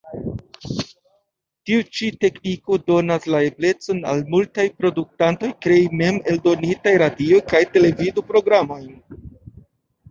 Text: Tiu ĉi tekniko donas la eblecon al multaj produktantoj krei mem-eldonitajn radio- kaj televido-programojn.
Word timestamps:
Tiu 1.69 1.83
ĉi 1.97 2.09
tekniko 2.25 2.79
donas 2.91 3.27
la 3.35 3.43
eblecon 3.51 4.01
al 4.13 4.25
multaj 4.37 4.67
produktantoj 4.81 5.51
krei 5.67 5.79
mem-eldonitajn 6.03 7.01
radio- 7.07 7.45
kaj 7.55 7.65
televido-programojn. 7.77 8.93